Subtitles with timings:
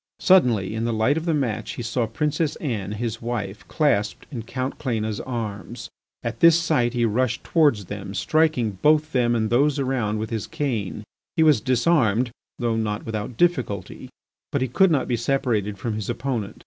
[0.19, 4.41] Suddenly, in the light of the match, he saw Princess Anne, his wife, clasped in
[4.41, 5.91] Count Cléna's arms.
[6.23, 10.47] At this sight he rushed towards them, striking both them and those around with his
[10.47, 11.03] cane.
[11.37, 14.09] He was disarmed, though not without difficulty,
[14.51, 16.59] but he could not be separated from his opponent.